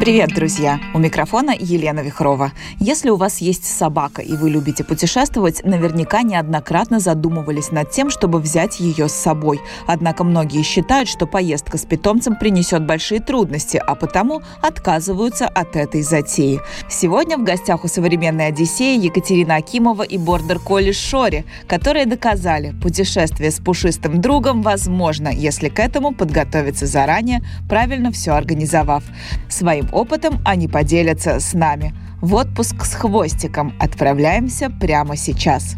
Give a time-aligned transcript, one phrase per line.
[0.00, 0.80] Привет, друзья!
[0.94, 2.52] У микрофона Елена Вихрова.
[2.78, 8.40] Если у вас есть собака и вы любите путешествовать, наверняка неоднократно задумывались над тем, чтобы
[8.40, 9.60] взять ее с собой.
[9.86, 16.00] Однако многие считают, что поездка с питомцем принесет большие трудности, а потому отказываются от этой
[16.00, 16.62] затеи.
[16.88, 23.50] Сегодня в гостях у современной Одиссеи Екатерина Акимова и бордер колли Шори, которые доказали, путешествие
[23.50, 29.04] с пушистым другом возможно, если к этому подготовиться заранее, правильно все организовав.
[29.50, 31.94] Своим опытом они поделятся с нами.
[32.20, 35.76] В отпуск с хвостиком отправляемся прямо сейчас.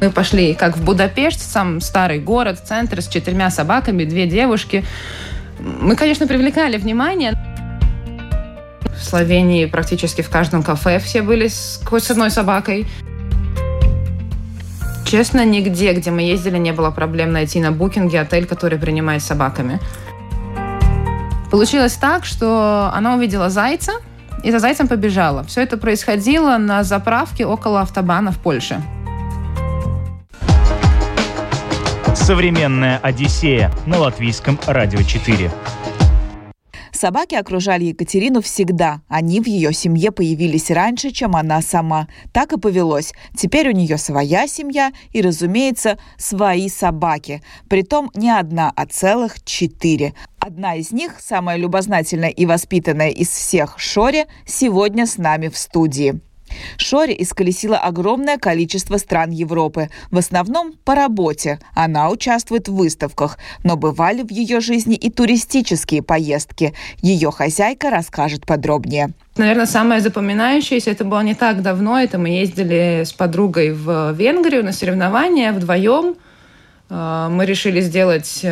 [0.00, 4.84] Мы пошли как в Будапешт, сам старый город, центр с четырьмя собаками, две девушки.
[5.58, 7.34] Мы, конечно, привлекали внимание.
[8.84, 12.86] В Словении практически в каждом кафе все были с, хоть с одной собакой.
[15.04, 19.80] Честно, нигде, где мы ездили, не было проблем найти на букинге отель, который принимает собаками.
[21.50, 23.92] Получилось так, что она увидела зайца
[24.44, 25.42] и за зайцем побежала.
[25.42, 28.80] Все это происходило на заправке около автобана в Польше.
[32.14, 35.50] Современная Одиссея на латвийском радио 4.
[37.00, 39.00] Собаки окружали Екатерину всегда.
[39.08, 42.08] Они в ее семье появились раньше, чем она сама.
[42.30, 43.14] Так и повелось.
[43.34, 47.42] Теперь у нее своя семья и, разумеется, свои собаки.
[47.70, 50.12] Притом не одна, а целых четыре.
[50.40, 56.20] Одна из них, самая любознательная и воспитанная из всех Шори, сегодня с нами в студии.
[56.76, 61.58] Шори исколесила огромное количество стран Европы, в основном по работе.
[61.74, 66.74] Она участвует в выставках, но бывали в ее жизни и туристические поездки.
[67.02, 69.10] Ее хозяйка расскажет подробнее.
[69.36, 74.64] Наверное, самое запоминающееся, это было не так давно, это мы ездили с подругой в Венгрию
[74.64, 76.16] на соревнования вдвоем.
[76.90, 78.44] Э, мы решили сделать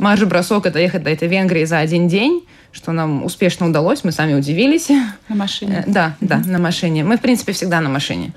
[0.00, 4.12] э, марш-бросок, это ехать до этой Венгрии за один день что нам успешно удалось, мы
[4.12, 4.88] сами удивились.
[5.28, 5.84] На машине?
[5.86, 7.04] Э, да, да, на машине.
[7.04, 8.32] Мы, в принципе, всегда на машине.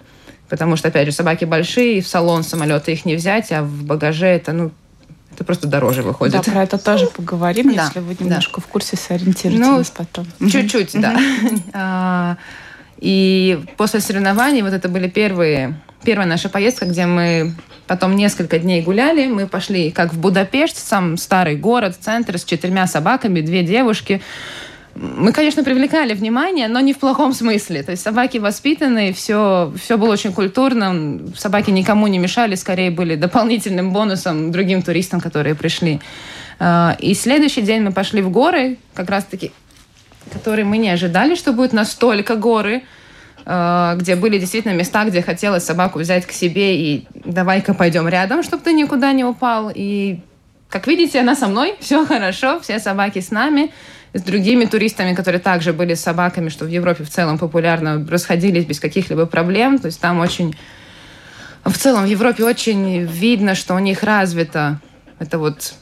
[0.49, 3.83] Потому что, опять же, собаки большие, и в салон самолета их не взять, а в
[3.83, 4.71] багаже это, ну,
[5.31, 6.33] это просто дороже выходит.
[6.33, 8.61] Да, про это тоже поговорим, да, если вы немножко да.
[8.61, 10.27] в курсе, сориентируйтесь ну, потом.
[10.49, 11.17] Чуть-чуть, да.
[11.73, 12.37] А,
[12.97, 17.53] и после соревнований вот это были первые, первая наша поездка, где мы
[17.87, 19.27] Потом несколько дней гуляли.
[19.27, 24.21] Мы пошли как в Будапешт, сам старый город, центр с четырьмя собаками, две девушки.
[24.95, 27.81] Мы, конечно, привлекали внимание, но не в плохом смысле.
[27.81, 31.19] То есть собаки воспитанные, все, все было очень культурно.
[31.35, 35.99] Собаки никому не мешали, скорее были дополнительным бонусом другим туристам, которые пришли.
[36.59, 39.51] А, и следующий день мы пошли в горы, как раз-таки,
[40.31, 42.83] которые мы не ожидали, что будет настолько горы.
[43.45, 48.43] Э, где были действительно места, где хотелось собаку взять к себе и давай-ка пойдем рядом,
[48.43, 49.71] чтобы ты никуда не упал.
[49.73, 50.19] И,
[50.69, 53.71] как видите, она со мной, все хорошо, все собаки с нами.
[54.13, 58.63] С другими туристами, которые также были с собаками, что в Европе в целом популярно, расходились
[58.63, 59.79] без каких-либо проблем.
[59.79, 60.55] То есть там очень...
[61.65, 64.79] В целом в Европе очень видно, что у них развито
[65.17, 65.73] это вот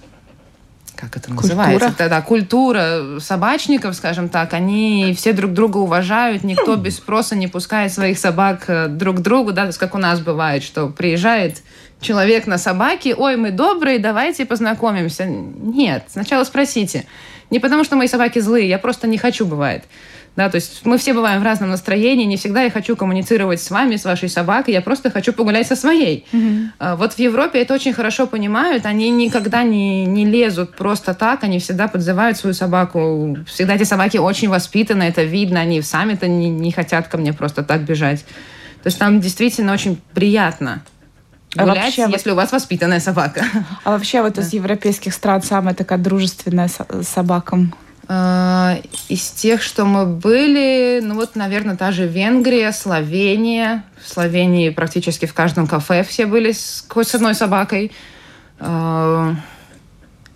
[1.01, 1.55] как это культура.
[1.55, 1.87] называется?
[1.87, 7.47] Это, да, культура собачников, скажем так, они все друг друга уважают, никто без спроса не
[7.47, 10.87] пускает своих собак э, друг к другу, да, то есть как у нас бывает, что
[10.87, 11.63] приезжает
[11.99, 15.25] человек на собаке, ой, мы добрые, давайте познакомимся.
[15.25, 17.05] Нет, сначала спросите.
[17.49, 19.83] Не потому, что мои собаки злые, я просто не хочу, бывает.
[20.37, 23.69] Да, то есть мы все бываем в разном настроении, не всегда я хочу коммуницировать с
[23.69, 26.25] вами, с вашей собакой, я просто хочу погулять со своей.
[26.31, 26.95] Mm-hmm.
[26.95, 31.59] Вот в Европе это очень хорошо понимают, они никогда не, не лезут просто так, они
[31.59, 33.37] всегда подзывают свою собаку.
[33.45, 37.61] Всегда эти собаки очень воспитаны, это видно, они сами-то не, не хотят ко мне просто
[37.61, 38.23] так бежать.
[38.83, 40.81] То есть там действительно очень приятно
[41.57, 43.43] а гулять, вообще, если у вас воспитанная собака.
[43.83, 44.41] А вообще вот да.
[44.41, 46.69] из европейских стран самая такая дружественная
[47.03, 47.75] собакам?
[48.07, 48.77] А,
[49.09, 53.83] из тех, что мы были, ну вот, наверное, та же Венгрия, Словения.
[54.03, 57.91] В Словении практически в каждом кафе все были с, хоть с одной собакой.
[58.59, 59.35] А,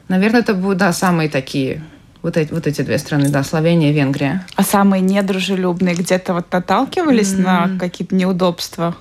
[0.08, 1.84] наверное, это будут, да, самые такие.
[2.22, 4.46] Вот эти, вот эти две страны, да, Словения и Венгрия.
[4.56, 7.42] А самые недружелюбные где-то вот наталкивались mm.
[7.42, 8.96] на какие-то неудобства?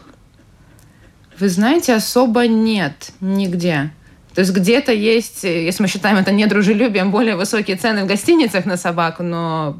[1.38, 3.90] Вы знаете, особо нет нигде.
[4.34, 8.76] То есть где-то есть, если мы считаем это недружелюбием, более высокие цены в гостиницах на
[8.76, 9.76] собаку, но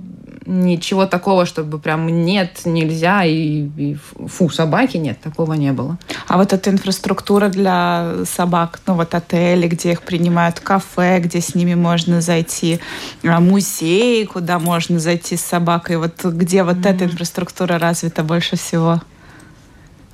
[0.47, 3.97] ничего такого, чтобы прям нет, нельзя и, и
[4.27, 5.99] фу, собаки нет, такого не было.
[6.29, 11.55] А вот эта инфраструктура для собак, ну вот отели, где их принимают, кафе, где с
[11.55, 12.81] ними можно зайти,
[13.25, 16.95] а, музей, куда можно зайти с собакой, вот где вот mm-hmm.
[16.95, 19.01] эта инфраструктура развита больше всего?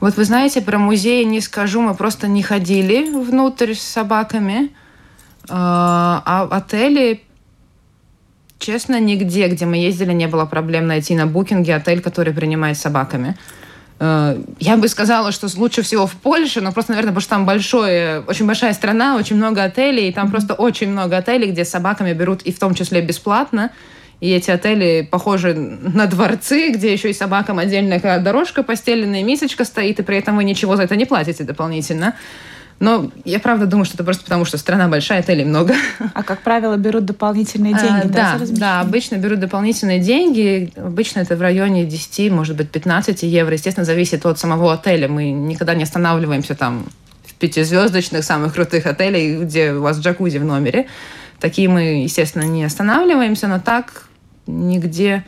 [0.00, 4.70] Вот вы знаете, про музей не скажу, мы просто не ходили внутрь с собаками.
[5.48, 7.22] А, а отели,
[8.58, 13.36] честно, нигде, где мы ездили, не было проблем найти на букинге отель, который принимает собаками.
[13.98, 17.44] А, я бы сказала, что лучше всего в Польше, но просто, наверное, потому что там
[17.44, 21.70] большое, очень большая страна, очень много отелей, и там просто очень много отелей, где с
[21.70, 23.70] собаками берут и в том числе бесплатно.
[24.20, 29.98] И эти отели похожи на дворцы, где еще и собакам отдельная дорожка постеленная, мисочка стоит,
[29.98, 32.14] и при этом вы ничего за это не платите дополнительно.
[32.80, 35.74] Но я правда думаю, что это просто потому, что страна большая, отелей много.
[36.14, 38.36] А как правило, берут дополнительные деньги, а, да?
[38.38, 40.72] Да, да, обычно берут дополнительные деньги.
[40.76, 43.52] Обычно это в районе 10, может быть, 15 евро.
[43.52, 45.08] Естественно, зависит от самого отеля.
[45.08, 46.86] Мы никогда не останавливаемся там
[47.26, 50.86] в пятизвездочных, самых крутых отелей, где у вас джакузи в номере.
[51.38, 54.09] Такие мы, естественно, не останавливаемся, но так
[54.50, 55.24] нигде...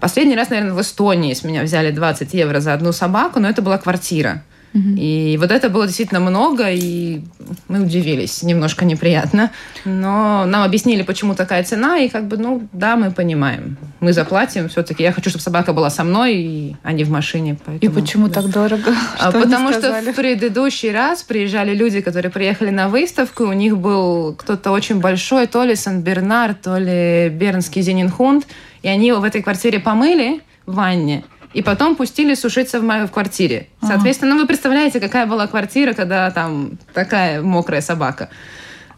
[0.00, 3.62] Последний раз, наверное, в Эстонии с меня взяли 20 евро за одну собаку, но это
[3.62, 4.44] была квартира.
[4.74, 7.22] И вот это было действительно много, и
[7.68, 9.50] мы удивились, немножко неприятно.
[9.84, 13.76] Но нам объяснили, почему такая цена, и как бы, ну, да, мы понимаем.
[14.00, 15.02] Мы заплатим все-таки.
[15.02, 17.56] Я хочу, чтобы собака была со мной, а не в машине.
[17.64, 18.42] Поэтому, и почему да.
[18.42, 18.94] так дорого?
[19.18, 23.78] А, что потому что в предыдущий раз приезжали люди, которые приехали на выставку, у них
[23.78, 28.46] был кто-то очень большой, то ли Сан-Бернар, то ли Бернский Зенинхунд,
[28.82, 33.06] и они его в этой квартире помыли в ванне, и потом пустили сушиться в моей
[33.06, 33.68] в квартире.
[33.80, 38.28] Соответственно, ну, вы представляете, какая была квартира, когда там такая мокрая собака.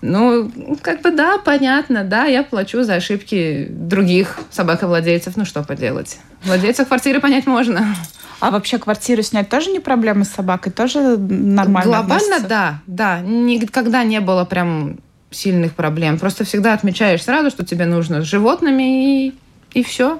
[0.02, 0.50] Ну,
[0.80, 5.36] как бы да, понятно, да, я плачу за ошибки других собаковладельцев.
[5.36, 6.18] Ну, что поделать.
[6.44, 7.94] Владельцев квартиры понять можно.
[8.40, 10.72] А вообще квартиру снять тоже не проблема с собакой?
[10.72, 12.48] Тоже нормально Глобально, относится?
[12.48, 13.20] да, да.
[13.20, 14.96] Никогда не было прям
[15.30, 16.18] сильных проблем.
[16.18, 19.34] Просто всегда отмечаешь сразу, что тебе нужно с животными, и,
[19.74, 20.18] и все.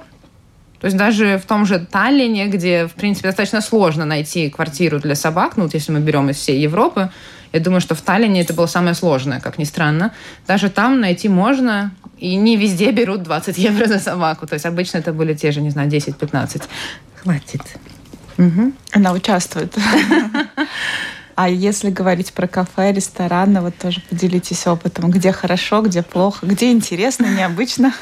[0.81, 5.13] То есть даже в том же Таллине, где, в принципе, достаточно сложно найти квартиру для
[5.15, 7.11] собак, ну вот если мы берем из всей Европы,
[7.53, 10.11] я думаю, что в Таллине это было самое сложное, как ни странно.
[10.47, 14.47] Даже там найти можно, и не везде берут 20 евро за собаку.
[14.47, 16.63] То есть обычно это были те же, не знаю, 10-15.
[17.21, 17.61] Хватит.
[18.37, 18.73] Угу.
[18.93, 19.75] Она участвует.
[21.35, 25.09] А если говорить про кафе, рестораны, вот тоже поделитесь опытом.
[25.09, 27.93] Где хорошо, где плохо, где интересно, необычно?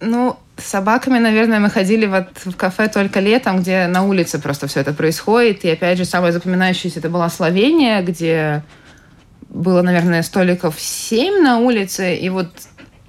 [0.00, 4.66] Ну, с собаками, наверное, мы ходили вот в кафе только летом, где на улице просто
[4.66, 5.64] все это происходит.
[5.64, 8.62] И опять же, самое запоминающееся это была Словения, где
[9.48, 12.48] было, наверное, столиков семь на улице, и вот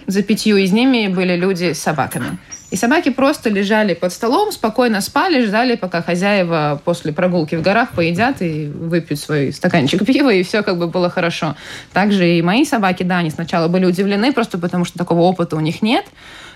[0.08, 2.38] за пятью из ними были люди с собаками.
[2.70, 7.92] И собаки просто лежали под столом, спокойно спали, ждали, пока хозяева после прогулки в горах
[7.92, 11.56] поедят и выпьют свой стаканчик пива, и все как бы было хорошо.
[11.94, 15.62] Также и мои собаки, да, они сначала были удивлены, просто потому что такого опыта у
[15.62, 16.06] них нет.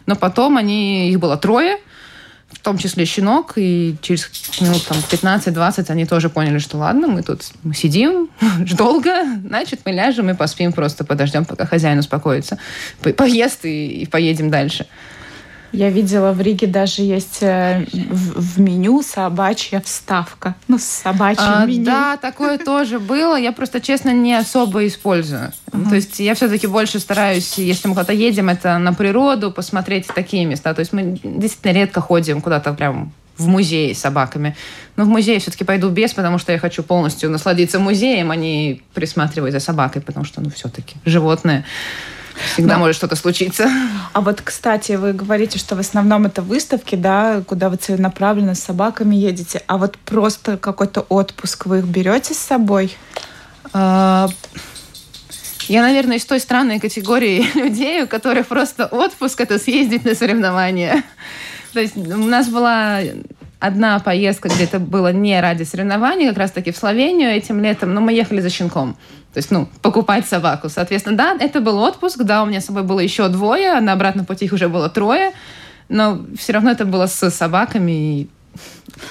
[0.05, 1.77] Но потом они, их было трое,
[2.51, 7.23] в том числе щенок, и через минут там 15-20 они тоже поняли, что ладно, мы
[7.23, 8.29] тут мы сидим
[8.77, 12.57] долго, значит, мы ляжем и поспим, просто подождем, пока хозяин успокоится,
[13.15, 14.85] поест и, и поедем дальше.
[15.71, 20.55] Я видела в Риге даже есть э, в, в меню собачья вставка.
[20.67, 21.85] Ну, с собачьим а, меню.
[21.85, 23.39] Да, такое тоже было.
[23.39, 25.53] Я просто, честно, не особо использую.
[25.71, 25.89] Uh-huh.
[25.89, 30.45] То есть я все-таки больше стараюсь, если мы куда-то едем, это на природу, посмотреть такие
[30.45, 30.73] места.
[30.73, 34.55] То есть мы действительно редко ходим куда-то прям в музей с собаками.
[34.95, 38.81] Но в музей все-таки пойду без, потому что я хочу полностью насладиться музеем, а не
[38.93, 41.65] присматривать за собакой, потому что, ну, все-таки животное
[42.53, 42.79] всегда да.
[42.79, 43.69] может что-то случиться.
[44.13, 48.59] А вот, кстати, вы говорите, что в основном это выставки, да, куда вы целенаправленно с
[48.59, 52.95] собаками едете, а вот просто какой-то отпуск вы их берете с собой?
[55.71, 61.01] Я, наверное, из той странной категории людей, у которых просто отпуск– это съездить на соревнования.
[61.71, 62.99] То есть у нас была
[63.57, 68.01] одна поездка, где это было не ради соревнований, как раз-таки в Словению этим летом, но
[68.01, 68.97] мы ехали за щенком.
[69.33, 70.67] То есть, ну, покупать собаку.
[70.67, 73.93] Соответственно, да, это был отпуск, да, у меня с собой было еще двое, а на
[73.93, 75.31] обратном пути их уже было трое,
[75.87, 78.29] но все равно это было с собаками и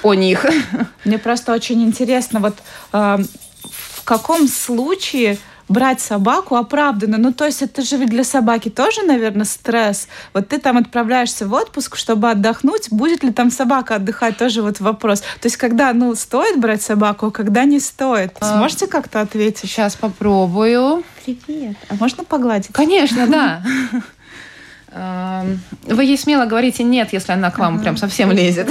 [0.03, 0.45] о них.
[1.05, 2.59] Мне просто очень интересно, вот
[2.93, 3.17] э,
[3.63, 5.39] в каком случае
[5.71, 7.17] брать собаку оправданно.
[7.17, 10.07] Ну, то есть это же ведь для собаки тоже, наверное, стресс.
[10.33, 12.89] Вот ты там отправляешься в отпуск, чтобы отдохнуть.
[12.91, 15.21] Будет ли там собака отдыхать, тоже вот вопрос.
[15.21, 18.35] То есть когда, ну, стоит брать собаку, а когда не стоит?
[18.39, 19.69] А, Сможете как-то ответить?
[19.69, 21.03] Сейчас попробую.
[21.25, 21.77] Привет.
[21.89, 22.71] А можно погладить?
[22.73, 23.63] Конечно, да.
[25.87, 28.67] Вы ей смело говорите нет, если она к вам прям совсем лезет.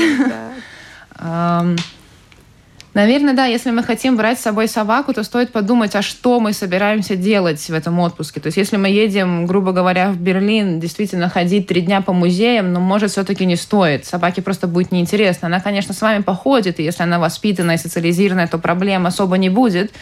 [2.93, 6.53] Наверное, да, если мы хотим брать с собой собаку, то стоит подумать, а что мы
[6.53, 8.41] собираемся делать в этом отпуске.
[8.41, 12.73] То есть если мы едем, грубо говоря, в Берлин, действительно ходить три дня по музеям,
[12.73, 14.07] но, может, все-таки не стоит.
[14.07, 15.47] Собаке просто будет неинтересно.
[15.47, 19.93] Она, конечно, с вами походит, и если она воспитанная, социализированная, то проблем особо не будет.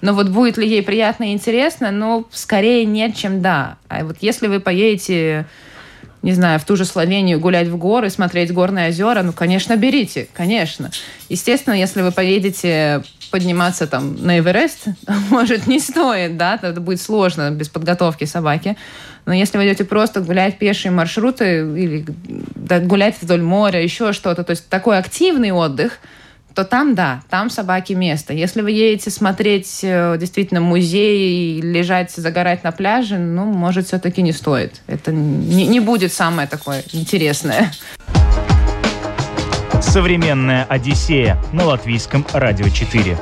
[0.00, 3.76] Но вот будет ли ей приятно и интересно, ну, скорее нет, чем да.
[3.88, 5.46] А вот если вы поедете
[6.22, 10.28] не знаю, в ту же Словению гулять в горы, смотреть горные озера, ну, конечно, берите,
[10.32, 10.90] конечно.
[11.28, 14.86] Естественно, если вы поедете подниматься там на Эверест,
[15.30, 18.76] может, не стоит, да, это будет сложно без подготовки собаки.
[19.24, 22.04] Но если вы идете просто гулять пешие маршруты или
[22.54, 25.98] да, гулять вдоль моря, еще что-то, то есть такой активный отдых–
[26.54, 28.32] то там да, там собаки место.
[28.32, 34.32] Если вы едете смотреть э, действительно музей, лежать, загорать на пляже, ну, может, все-таки не
[34.32, 34.82] стоит.
[34.86, 37.72] Это не, не будет самое такое интересное.
[39.80, 43.18] Современная Одиссея на латвийском радио 4.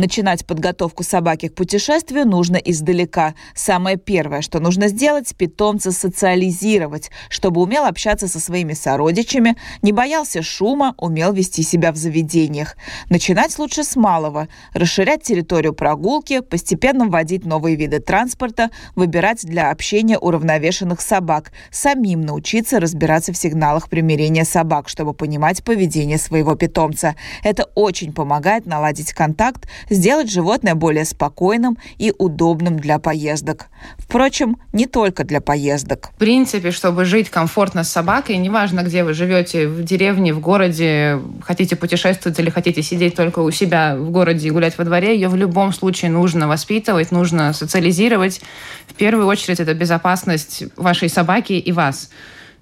[0.00, 3.34] Начинать подготовку собаки к путешествию нужно издалека.
[3.54, 10.40] Самое первое, что нужно сделать– питомца социализировать, чтобы умел общаться со своими сородичами, не боялся
[10.40, 12.78] шума, умел вести себя в заведениях.
[13.10, 20.16] Начинать лучше с малого– расширять территорию прогулки, постепенно вводить новые виды транспорта, выбирать для общения
[20.16, 27.16] уравновешенных собак, самим научиться разбираться в сигналах примирения собак, чтобы понимать поведение своего питомца.
[27.42, 33.66] Это очень помогает наладить контакт сделать животное более спокойным и удобным для поездок.
[33.98, 36.10] Впрочем, не только для поездок.
[36.14, 41.20] В принципе, чтобы жить комфортно с собакой, неважно, где вы живете, в деревне, в городе,
[41.42, 45.28] хотите путешествовать или хотите сидеть только у себя в городе и гулять во дворе, ее
[45.28, 48.40] в любом случае нужно воспитывать, нужно социализировать.
[48.86, 52.10] В первую очередь это безопасность вашей собаки и вас.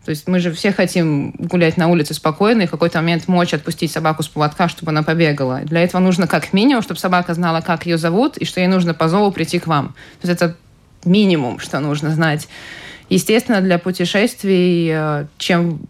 [0.08, 3.52] То есть мы же все хотим гулять на улице спокойно и в какой-то момент мочь
[3.52, 5.60] отпустить собаку с поводка, чтобы она побегала.
[5.64, 8.94] Для этого нужно как минимум, чтобы собака знала, как ее зовут, и что ей нужно
[8.94, 9.88] по зову прийти к вам.
[10.22, 10.56] То есть это
[11.04, 12.48] минимум, что нужно знать.
[13.10, 15.80] Естественно, для путешествий, э, чем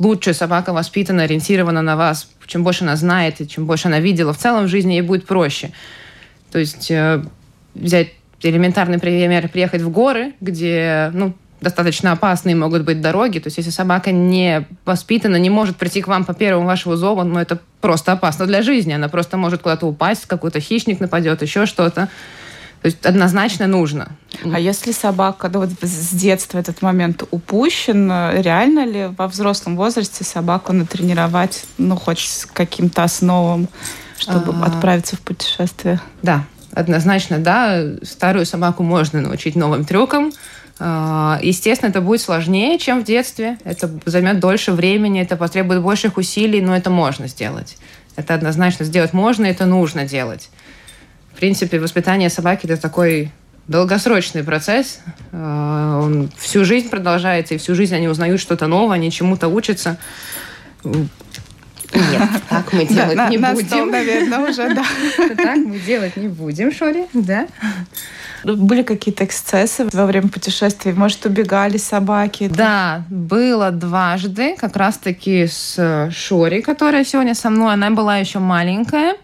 [0.00, 4.32] лучше собака воспитана, ориентирована на вас, чем больше она знает и чем больше она видела,
[4.32, 5.70] в целом в жизни ей будет проще.
[6.50, 7.22] То есть э,
[7.76, 13.38] взять элементарный пример, приехать в горы, где ну, достаточно опасные могут быть дороги.
[13.38, 17.22] То есть если собака не воспитана, не может прийти к вам по первому вашему зову,
[17.22, 18.92] ну это просто опасно для жизни.
[18.92, 22.08] Она просто может куда-то упасть, какой-то хищник нападет, еще что-то.
[22.82, 24.12] То есть однозначно нужно.
[24.42, 30.24] А если собака, да вот с детства этот момент упущен, реально ли во взрослом возрасте
[30.24, 33.68] собаку натренировать, ну, хоть с каким-то основам,
[34.16, 34.66] чтобы а...
[34.66, 36.00] отправиться в путешествие?
[36.22, 37.82] Да, однозначно, да.
[38.02, 40.32] Старую собаку можно научить новым трюкам,
[40.80, 43.58] естественно, это будет сложнее, чем в детстве.
[43.64, 47.76] Это займет дольше времени, это потребует больших усилий, но это можно сделать.
[48.16, 50.48] Это однозначно сделать можно, это нужно делать.
[51.32, 53.30] В принципе, воспитание собаки– это такой
[53.66, 55.00] долгосрочный процесс.
[55.32, 59.96] А, он всю жизнь продолжается, и всю жизнь они узнают что-то новое, они чему-то учатся.
[61.92, 63.90] Нет, так мы делать не будем.
[63.90, 64.84] наверное, уже, да.
[65.36, 67.46] Так мы делать не будем, Шори, да?
[68.44, 70.92] Были какие-то эксцессы во время путешествий?
[70.92, 72.48] Может, убегали собаки?
[72.48, 77.74] Да, было дважды, как раз-таки с э, Шори, которая сегодня со мной.
[77.74, 79.16] Она была еще маленькая.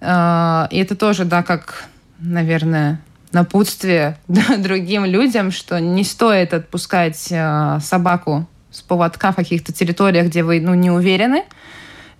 [0.00, 1.86] А, и это тоже, да, как,
[2.20, 3.00] наверное,
[3.32, 4.16] напутствие
[4.58, 10.60] другим людям, что не стоит отпускать э, собаку с поводка в каких-то территориях, где вы
[10.60, 11.44] ну, не уверены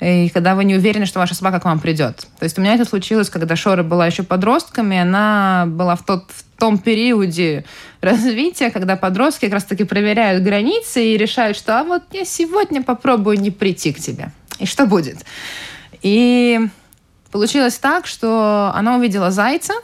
[0.01, 2.27] и когда вы не уверены, что ваша собака к вам придет.
[2.39, 6.05] То есть у меня это случилось, когда Шора была еще подростком, и она была в,
[6.05, 7.65] тот, в том периоде
[8.01, 13.41] развития, когда подростки как раз-таки проверяют границы и решают, что а вот я сегодня попробую
[13.41, 14.31] не прийти к тебе.
[14.61, 15.19] И что будет?
[16.03, 16.61] И
[17.33, 19.75] получилось так, что она увидела зайца,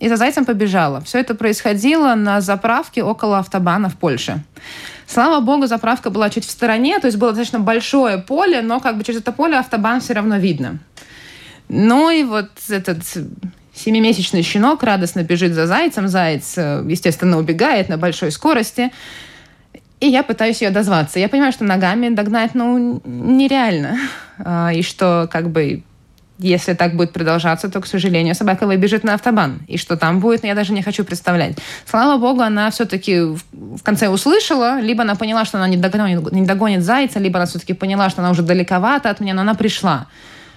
[0.00, 1.00] и за зайцем побежала.
[1.02, 4.42] Все это происходило на заправке около автобана в Польше.
[5.06, 8.96] Слава богу, заправка была чуть в стороне, то есть было достаточно большое поле, но как
[8.96, 10.78] бы через это поле автобан все равно видно.
[11.68, 12.98] Ну и вот этот
[13.74, 16.08] семимесячный щенок радостно бежит за зайцем.
[16.08, 18.92] Заяц, естественно, убегает на большой скорости.
[20.00, 21.18] И я пытаюсь ее дозваться.
[21.18, 23.98] Я понимаю, что ногами догнать, ну, нереально.
[24.36, 25.84] А, и что, как бы,
[26.38, 29.60] если так будет продолжаться, то, к сожалению, собака выбежит на автобан.
[29.68, 31.56] И что там будет, я даже не хочу представлять.
[31.86, 36.42] Слава богу, она все-таки в конце услышала, либо она поняла, что она не догонит, не
[36.42, 40.06] догонит зайца, либо она все-таки поняла, что она уже далековато от меня, но она пришла.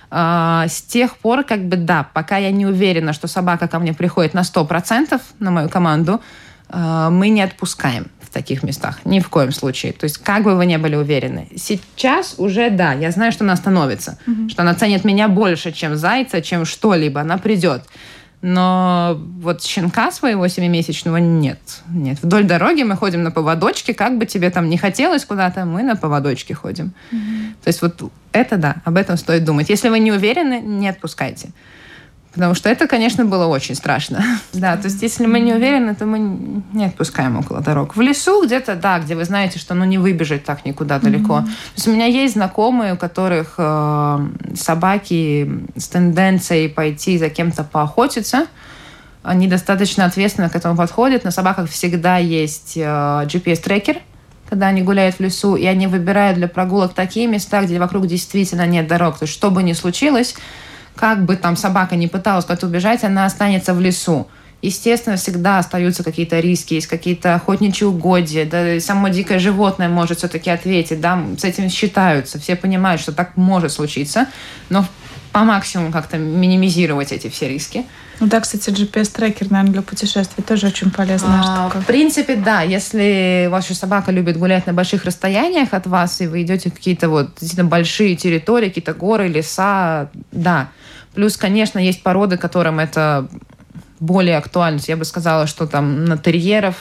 [0.10, 3.93] А, с тех пор, как бы, да, пока я не уверена, что собака ко мне
[3.93, 6.22] приходит на 100% на мою команду,
[6.69, 8.07] а, мы не отпускаем.
[8.27, 9.00] В таких местах.
[9.05, 9.93] Ни в коем случае.
[9.93, 11.48] То есть, как бы вы не были уверены.
[11.55, 14.17] Сейчас уже, да, я знаю, что она остановится.
[14.27, 14.50] Mm-hmm.
[14.50, 17.22] Что она ценит меня больше, чем зайца, чем что-либо.
[17.22, 17.84] Она придет.
[18.41, 21.60] Но вот щенка своего семимесячного нет.
[21.89, 22.19] Нет.
[22.22, 23.93] Вдоль дороги мы ходим на поводочке.
[23.93, 26.93] Как бы тебе там не хотелось куда-то, мы на поводочке ходим.
[27.12, 27.53] Mm-hmm.
[27.63, 29.69] То есть вот это да, об этом стоит думать.
[29.69, 31.50] Если вы не уверены, не отпускайте.
[32.38, 34.24] Потому что это, конечно, было очень страшно.
[34.53, 36.20] Да, то есть если мы не уверены, то мы
[36.74, 37.96] не отпускаем около дорог.
[37.96, 41.41] В лесу где-то, да, где вы знаете, что ну не выбежать так никуда далеко.
[41.41, 47.63] То есть у меня есть знакомые, у которых э, собаки с тенденцией пойти за кем-то
[47.63, 48.48] поохотиться.
[49.24, 51.24] Они достаточно ответственно к этому подходят.
[51.24, 53.98] На собаках всегда есть э, GPS-трекер,
[54.50, 58.67] когда они гуляют в лесу, и они выбирают для прогулок такие места, где вокруг действительно
[58.67, 59.17] нет дорог.
[59.17, 60.36] То есть что бы ни случилось,
[60.98, 64.27] как бы там собака не пыталась куда-то убежать, она останется в лесу.
[64.62, 70.50] Естественно, всегда остаются какие-то риски, есть какие-то охотничьи угодья, да, само дикое животное может все-таки
[70.50, 74.25] ответить, да, с этим считаются, все понимают, что так может случиться,
[74.70, 74.86] но
[75.31, 77.86] по максимуму как-то минимизировать эти все риски.
[78.19, 81.81] Ну да, кстати, GPS-трекер, наверное, для путешествий тоже очень полезная а, штука.
[81.81, 82.62] В принципе, да.
[82.62, 87.10] Если ваша собака любит гулять на больших расстояниях от вас, и вы идете в какие-то
[87.10, 90.69] вот действительно большие территории, какие-то горы, леса, да.
[91.13, 93.27] Плюс, конечно, есть породы, которым это
[94.00, 94.79] более актуально.
[94.88, 96.75] Я бы сказала, что там на терьеров,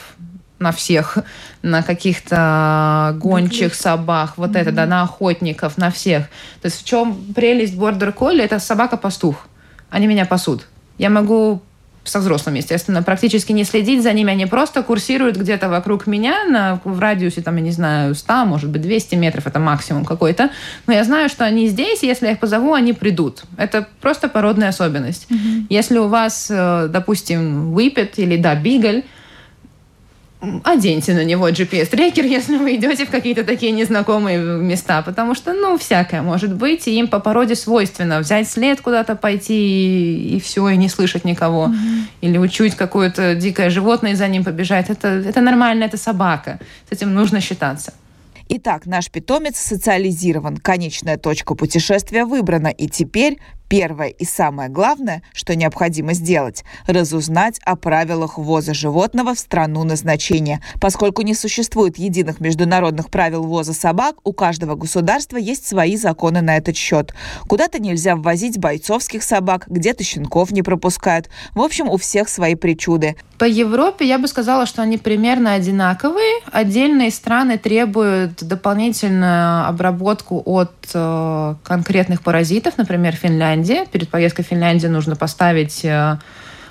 [0.59, 1.19] на всех,
[1.61, 4.59] на каких-то гончих собак, вот mm-hmm.
[4.59, 6.23] это, да, на охотников, на всех.
[6.61, 8.43] То есть в чем прелесть бордер колли?
[8.43, 9.47] Это собака-пастух.
[9.89, 10.67] Они меня пасут.
[10.97, 11.61] Я могу
[12.07, 14.31] со взрослыми, естественно, практически не следить за ними.
[14.31, 18.69] Они просто курсируют где-то вокруг меня на, в радиусе, там, я не знаю, 100, может
[18.69, 20.49] быть, 200 метров, это максимум какой-то.
[20.87, 23.43] Но я знаю, что они здесь, и если я их позову, они придут.
[23.57, 25.27] Это просто породная особенность.
[25.29, 25.65] Mm-hmm.
[25.69, 29.03] Если у вас, э, допустим, выпит или, да, бигль,
[30.63, 35.77] оденьте на него GPS-трекер, если вы идете в какие-то такие незнакомые места, потому что, ну,
[35.77, 40.69] всякое может быть, и им по породе свойственно взять след куда-то пойти и, и все,
[40.69, 41.67] и не слышать никого.
[41.67, 42.01] Mm-hmm.
[42.21, 44.89] Или учуть какое-то дикое животное и за ним побежать.
[44.89, 46.59] Это, это нормально, это собака.
[46.89, 47.93] С этим нужно считаться.
[48.49, 55.55] Итак, наш питомец социализирован, конечная точка путешествия выбрана, и теперь Первое и самое главное, что
[55.55, 60.61] необходимо сделать– разузнать о правилах ввоза животного в страну назначения.
[60.79, 66.55] Поскольку не существует единых международных правил ввоза собак, у каждого государства есть свои законы на
[66.55, 67.13] этот счет.
[67.47, 71.29] Куда-то нельзя ввозить бойцовских собак, где-то щенков не пропускают.
[71.53, 73.17] В общем, у всех свои причуды.
[73.37, 76.41] По Европе я бы сказала, что они примерно одинаковые.
[76.51, 83.89] Отдельные страны требуют дополнительную обработку от э, конкретных паразитов, например, Финляндия Финляндии.
[83.91, 86.17] Перед поездкой в Финляндию нужно поставить э,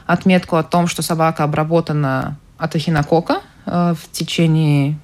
[0.06, 4.98] отметку о том, что собака обработана от эхинокока э, в течение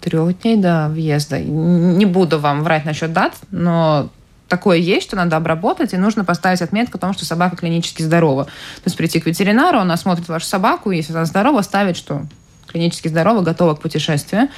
[0.00, 1.38] трех дней до въезда.
[1.38, 4.08] Не буду вам врать насчет дат, но
[4.48, 8.44] такое есть, что надо обработать, и нужно поставить отметку о том, что собака клинически здорова.
[8.44, 12.22] То есть прийти к ветеринару, он осмотрит вашу собаку, и если она здорова, ставит, что
[12.66, 14.48] клинически здорова, готова к путешествию.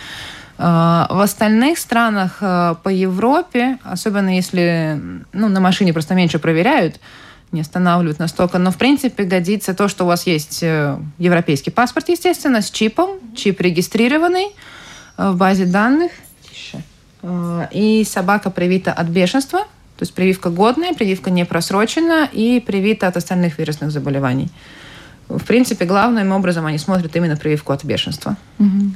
[0.58, 5.00] А, в остальных странах а, по Европе, особенно если
[5.32, 7.00] ну, на машине просто меньше проверяют,
[7.52, 8.58] не останавливают настолько.
[8.58, 13.10] Но, в принципе, годится то, что у вас есть э, европейский паспорт, естественно, с чипом,
[13.36, 14.46] чип регистрированный
[15.18, 16.12] э, в базе данных.
[17.70, 23.16] И собака привита от бешенства, то есть прививка годная, прививка не просрочена и привита от
[23.16, 24.48] остальных вирусных заболеваний.
[25.28, 28.36] В принципе, главным образом они смотрят именно прививку от бешенства.
[28.58, 28.90] Угу.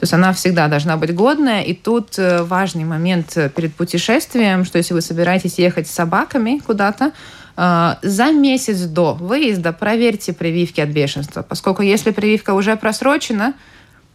[0.00, 1.60] То есть она всегда должна быть годная.
[1.60, 6.58] И тут э, важный момент э, перед путешествием, что если вы собираетесь ехать с собаками
[6.66, 7.12] куда-то,
[7.58, 11.42] э, за месяц до выезда проверьте прививки от бешенства.
[11.42, 13.52] Поскольку если прививка уже просрочена,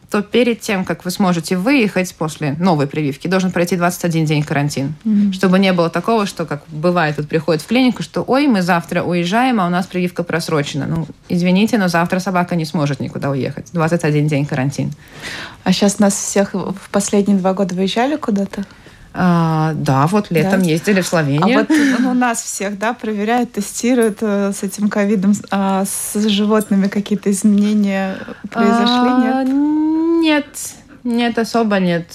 [0.10, 4.94] то перед тем, как вы сможете выехать после новой прививки, должен пройти 21 день карантин.
[5.04, 5.34] Mm-hmm.
[5.34, 9.04] Чтобы не было такого, что, как бывает, тут приходит в клинику, что ой, мы завтра
[9.04, 10.86] уезжаем, а у нас прививка просрочена.
[10.88, 13.68] Ну, извините, но завтра собака не сможет никуда уехать.
[13.74, 14.92] 21 день карантин.
[15.64, 18.66] А сейчас нас всех в последние два года выезжали куда-то?
[19.18, 20.68] А, да, вот летом да.
[20.68, 21.60] ездили в Словению.
[21.60, 26.90] А вот ну, нас всех, да, проверяют, тестируют э, с этим ковидом, а с животными
[26.90, 28.18] какие-то изменения
[28.52, 29.95] произошли, а, нет?
[30.26, 30.46] Нет,
[31.04, 32.08] нет, особо нет.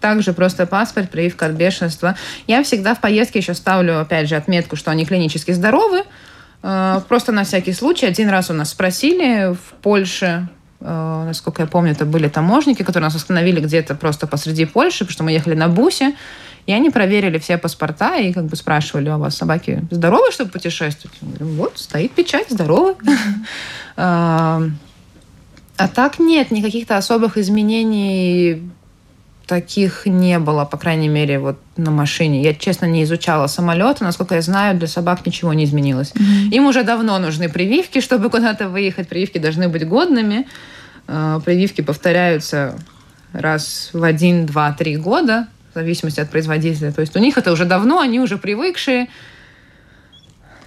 [0.00, 2.16] Также просто паспорт, прививка от бешенства.
[2.46, 6.04] Я всегда в поездке еще ставлю, опять же, отметку, что они клинически здоровы.
[6.62, 8.06] Э, просто на всякий случай.
[8.06, 10.48] Один раз у нас спросили в Польше,
[10.80, 15.12] Э, насколько я помню, это были таможники, которые нас остановили где-то просто посреди Польши, потому
[15.12, 16.14] что мы ехали на бусе,
[16.66, 20.50] и они проверили все паспорта и как бы спрашивали, а у вас собаки здоровы, чтобы
[20.50, 21.16] путешествовать?
[21.20, 22.96] Я говорю, вот, стоит печать, здоровы.
[25.76, 28.62] А так нет, никаких-то особых изменений
[29.46, 32.42] таких не было, по крайней мере, вот на машине.
[32.42, 34.04] Я, честно, не изучала самолеты.
[34.04, 36.12] Насколько я знаю, для собак ничего не изменилось.
[36.12, 36.50] Mm-hmm.
[36.50, 39.08] Им уже давно нужны прививки, чтобы куда-то выехать.
[39.08, 40.48] Прививки должны быть годными.
[41.06, 42.76] Э, прививки повторяются
[43.32, 46.90] раз в один, два, три года, в зависимости от производителя.
[46.90, 49.08] То есть у них это уже давно, они уже привыкшие.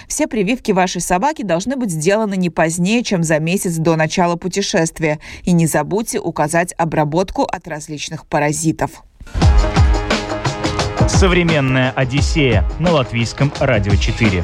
[0.09, 5.19] Все прививки вашей собаки должны быть сделаны не позднее, чем за месяц до начала путешествия.
[5.43, 9.03] И не забудьте указать обработку от различных паразитов.
[11.07, 14.43] Современная Одиссея на латвийском радио 4.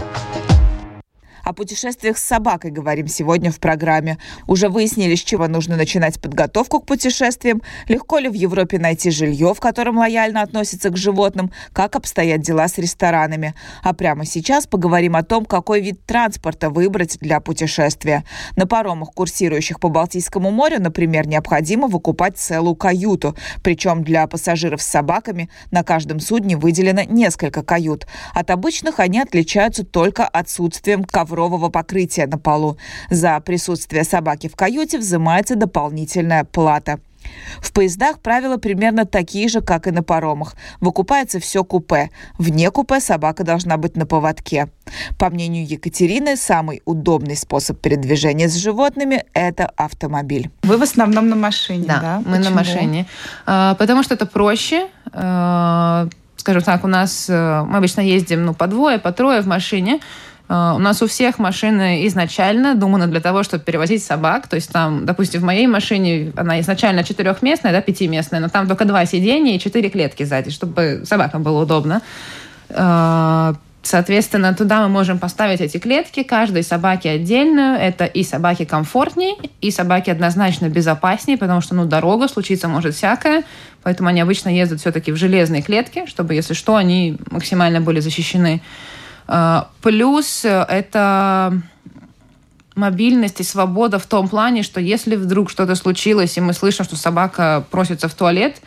[1.46, 4.18] О путешествиях с собакой говорим сегодня в программе.
[4.48, 9.54] Уже выяснили, с чего нужно начинать подготовку к путешествиям, легко ли в Европе найти жилье,
[9.54, 13.54] в котором лояльно относятся к животным, как обстоят дела с ресторанами.
[13.84, 18.24] А прямо сейчас поговорим о том, какой вид транспорта выбрать для путешествия.
[18.56, 23.38] На паромах, курсирующих по Балтийскому морю, например, необходимо выкупать целую каюту.
[23.62, 28.08] Причем для пассажиров с собаками на каждом судне выделено несколько кают.
[28.34, 32.78] От обычных они отличаются только отсутствием ковров коврового покрытия на полу.
[33.10, 37.00] За присутствие собаки в каюте взимается дополнительная плата.
[37.60, 40.56] В поездах правила примерно такие же, как и на паромах.
[40.80, 42.12] Выкупается все купе.
[42.38, 44.68] Вне купе собака должна быть на поводке.
[45.18, 50.52] По мнению Екатерины, самый удобный способ передвижения с животными– это автомобиль.
[50.62, 52.00] Вы в основном на машине, да?
[52.00, 52.44] Да, мы Почему?
[52.44, 53.06] на машине.
[53.48, 54.88] А, потому что это проще.
[55.12, 59.48] А, скажем так, у нас э, мы обычно ездим ну, по двое, по трое в
[59.48, 60.00] машине.
[60.48, 64.48] А, у нас у всех машины изначально думаны для того, чтобы перевозить собак.
[64.48, 68.86] То есть там, допустим, в моей машине она изначально четырехместная, да, пятиместная, но там только
[68.86, 72.02] два сиденья и четыре клетки сзади, чтобы собакам было удобно.
[72.70, 77.78] А, соответственно, туда мы можем поставить эти клетки, каждой собаке отдельно.
[77.80, 83.44] Это и собаки комфортней, и собаки однозначно безопаснее, потому что, ну, дорога, случиться может всякое.
[83.82, 88.62] Поэтому они обычно ездят все-таки в железные клетки, чтобы, если что, они максимально были защищены.
[89.28, 91.62] А, плюс э, это
[92.76, 96.96] мобильность и свобода в том плане, что если вдруг что-то случилось, и мы слышим, что
[96.96, 98.62] собака просится в туалет,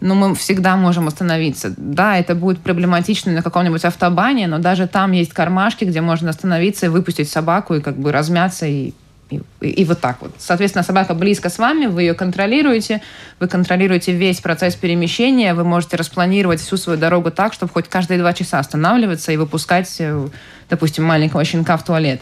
[0.00, 1.74] ну, мы всегда можем остановиться.
[1.76, 6.86] Да, это будет проблематично на каком-нибудь автобане, но даже там есть кармашки, где можно остановиться
[6.86, 8.94] и выпустить собаку, и как бы размяться, и
[9.30, 10.32] и, и, вот так вот.
[10.38, 13.00] Соответственно, собака близко с вами, вы ее контролируете,
[13.38, 18.18] вы контролируете весь процесс перемещения, вы можете распланировать всю свою дорогу так, чтобы хоть каждые
[18.18, 20.28] два часа останавливаться и выпускать, э,
[20.68, 22.20] допустим, маленького щенка в туалет.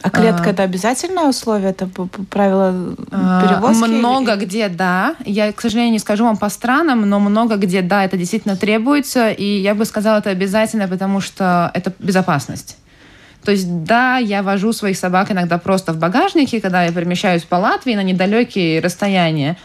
[0.00, 1.88] А клетка а, это обязательное условие, это
[2.30, 3.90] правило а, перевозки?
[3.90, 4.44] Много или...
[4.44, 5.16] где да.
[5.24, 9.30] Я, к сожалению, не скажу вам по странам, но много где да, это действительно требуется.
[9.30, 12.76] И я бы сказала, это обязательно, потому что это безопасность.
[13.44, 17.56] То есть, да, я вожу своих собак иногда просто в багажнике, когда я перемещаюсь по
[17.56, 19.56] Латвии на недалекие расстояния.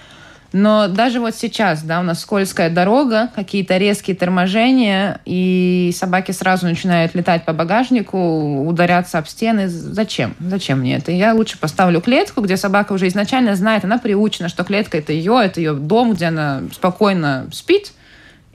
[0.54, 6.68] Но даже вот сейчас, да, у нас скользкая дорога, какие-то резкие торможения, и собаки сразу
[6.68, 9.68] начинают летать по багажнику, ударяться об стены.
[9.68, 10.36] Зачем?
[10.40, 11.12] Зачем мне это?
[11.12, 15.42] Я лучше поставлю клетку, где собака уже изначально знает, она приучена, что клетка это ее,
[15.44, 17.92] это ее дом, где она спокойно спит.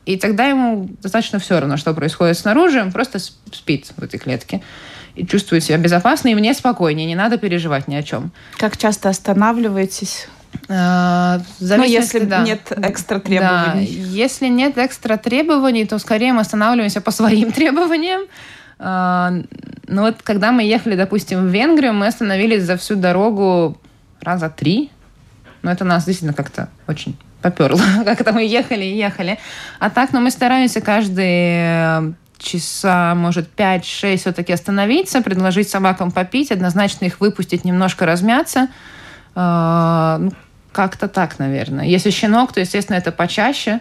[0.06, 4.62] И тогда ему достаточно все равно, что происходит снаружи, он просто спит в этой клетке
[5.18, 8.30] и чувствует себя безопасно, и мне спокойнее, не надо переживать ни о чем.
[8.56, 10.28] Как часто останавливаетесь?
[10.68, 12.42] А, ну, если да.
[12.42, 13.86] нет экстра требований.
[13.86, 14.08] Да.
[14.08, 18.22] Если нет экстра требований, то скорее мы останавливаемся по своим требованиям.
[18.78, 19.32] А,
[19.86, 23.78] ну вот когда мы ехали, допустим, в Венгрию, мы остановились за всю дорогу
[24.20, 24.90] раза три.
[25.62, 29.38] Но это нас действительно как-то очень поперло, как это мы ехали и ехали.
[29.78, 37.06] А так, ну, мы стараемся каждый часа, может, 5-6 все-таки остановиться, предложить собакам попить, однозначно
[37.06, 38.68] их выпустить, немножко размяться.
[39.34, 40.32] А, ну,
[40.72, 41.84] как-то так, наверное.
[41.84, 43.80] Если щенок, то, естественно, это почаще.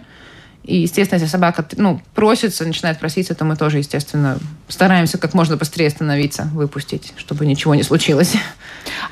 [0.63, 5.55] И, естественно, если собака ну, просится, начинает проситься, то мы тоже, естественно, стараемся как можно
[5.55, 8.35] быстрее остановиться, выпустить, чтобы ничего не случилось.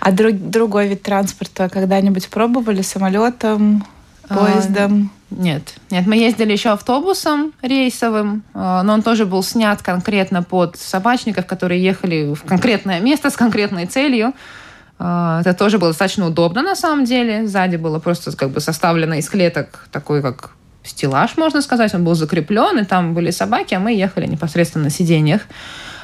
[0.01, 3.85] А друг, другой вид транспорта когда-нибудь пробовали самолетом,
[4.27, 5.11] а, поездом?
[5.31, 10.77] Нет, нет, мы ездили еще автобусом рейсовым, а, но он тоже был снят конкретно под
[10.77, 14.33] собачников, которые ехали в конкретное место с конкретной целью.
[14.99, 17.47] А, это тоже было достаточно удобно на самом деле.
[17.47, 20.51] Сзади было просто как бы составлено из клеток такой как
[20.83, 21.93] стеллаж, можно сказать.
[21.95, 25.41] Он был закреплен, и там были собаки, а мы ехали непосредственно на сиденьях.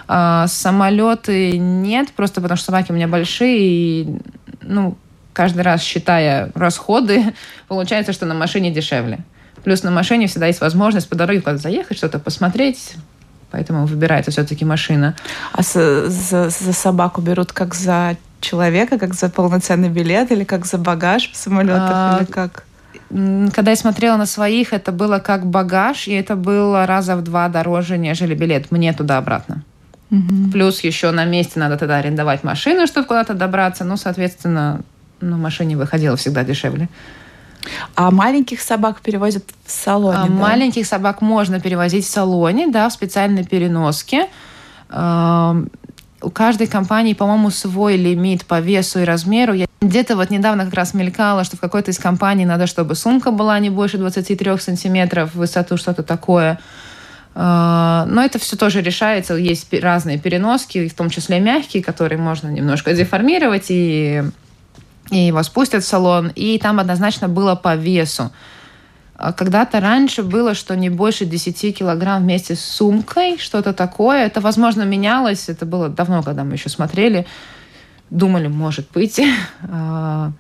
[0.08, 4.18] А, самолеты нет, просто потому что собаки у меня большие, и
[4.62, 4.98] ну,
[5.34, 7.34] каждый раз считая расходы,
[7.68, 9.20] получается, что на машине дешевле.
[9.64, 12.96] Плюс на машине всегда есть возможность по дороге куда-то заехать, что-то посмотреть.
[13.52, 15.16] Поэтому выбирается все-таки машина.
[15.52, 20.66] А за, за, за собаку берут как за человека, как за полноценный билет или как
[20.66, 22.64] за багаж в самолетах а, или как?
[23.10, 27.50] Когда я смотрела на своих, это было как багаж, и это было раза в два
[27.50, 29.64] дороже, нежели билет мне туда-обратно.
[30.12, 30.52] Угу.
[30.52, 33.84] Плюс еще на месте надо тогда арендовать машину, чтобы куда-то добраться.
[33.84, 34.82] Ну, соответственно,
[35.22, 36.90] на машине выходило всегда дешевле.
[37.96, 40.18] А маленьких собак перевозят в салоне?
[40.18, 40.34] А да?
[40.34, 44.28] Маленьких собак можно перевозить в салоне, да, в специальной переноске.
[44.90, 49.54] У каждой компании, по-моему, свой лимит по весу и размеру.
[49.54, 53.32] Я где-то вот недавно как раз мелькало, что в какой-то из компаний надо, чтобы сумка
[53.32, 56.60] была не больше 23 сантиметров в высоту, что-то такое.
[57.34, 59.34] А, но это все тоже решается.
[59.36, 64.24] Есть разные переноски, в том числе мягкие, которые можно немножко деформировать и,
[65.12, 66.32] и его спустят в салон.
[66.36, 68.32] И там однозначно было по весу.
[69.16, 74.26] А когда-то раньше было, что не больше 10 килограмм вместе с сумкой, что-то такое.
[74.26, 75.48] Это, возможно, менялось.
[75.48, 77.28] Это было давно, когда мы еще смотрели.
[78.10, 79.22] Думали, может быть.
[79.70, 80.32] А,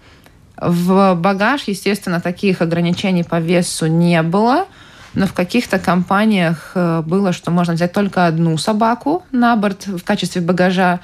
[0.67, 4.67] в багаж, естественно, таких ограничений по весу не было.
[5.13, 10.03] Но в каких-то компаниях э, было, что можно взять только одну собаку на борт в
[10.03, 11.01] качестве багажа.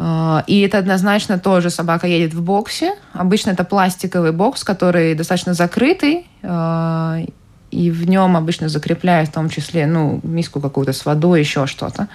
[0.00, 2.94] Э, и это однозначно тоже собака едет в боксе.
[3.12, 6.26] Обычно это пластиковый бокс, который достаточно закрытый.
[6.42, 7.26] Э,
[7.70, 12.08] и в нем обычно закрепляют в том числе ну, миску какую-то с водой, еще что-то.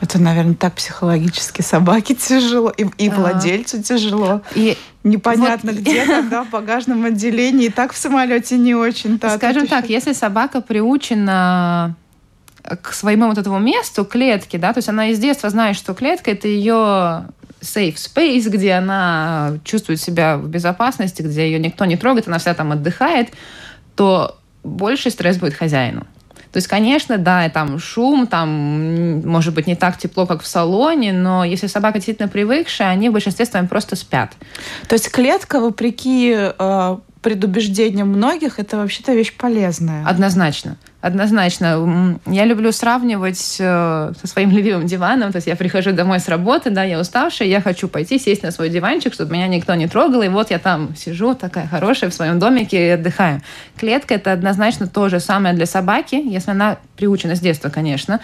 [0.00, 4.40] Это, наверное, так психологически собаке тяжело, и, и владельцу а, тяжело.
[4.54, 5.80] И непонятно вот...
[5.82, 9.36] где, когда в багажном отделении, и так в самолете не очень-то.
[9.36, 9.92] Скажем так, еще...
[9.92, 11.96] если собака приучена
[12.82, 16.30] к своему вот этому месту, клетке, да, то есть она из детства знает, что клетка
[16.30, 17.26] это ее
[17.60, 22.54] safe space, где она чувствует себя в безопасности, где ее никто не трогает, она вся
[22.54, 23.30] там отдыхает,
[23.96, 26.06] то больший стресс будет хозяину.
[26.52, 31.12] То есть, конечно, да, там шум, там может быть не так тепло, как в салоне,
[31.12, 34.32] но если собака действительно привыкшая, они в большинстве своем просто спят.
[34.88, 40.04] То есть клетка, вопреки э, предубеждениям многих, это вообще-то вещь полезная.
[40.04, 40.76] Однозначно.
[41.00, 42.18] Однозначно.
[42.26, 45.32] Я люблю сравнивать э, со своим любимым диваном.
[45.32, 48.50] То есть я прихожу домой с работы, да, я уставшая, я хочу пойти сесть на
[48.50, 50.22] свой диванчик, чтобы меня никто не трогал.
[50.22, 53.40] И вот я там сижу, такая хорошая, в своем домике и отдыхаю.
[53.78, 58.20] Клетка– это однозначно то же самое для собаки, если она приучена с детства, конечно.